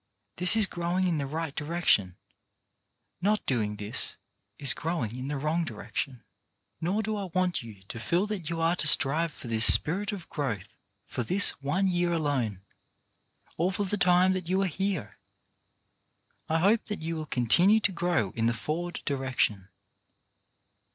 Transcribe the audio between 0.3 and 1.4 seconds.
This is growing in the